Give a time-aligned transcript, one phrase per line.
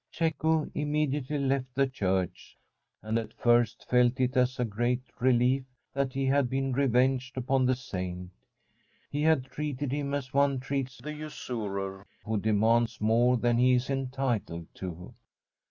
[0.11, 2.57] % Cecco immediately left the church,
[3.03, 7.67] and at first felt it as a great relief that he had been revenged upon
[7.67, 8.31] the Saint.
[9.11, 13.91] He had treated him as one treats a usurer who demands more than he is
[13.91, 15.13] entitled to.